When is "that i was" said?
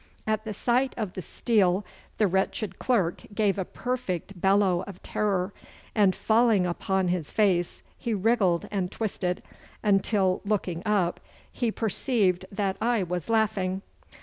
12.51-13.29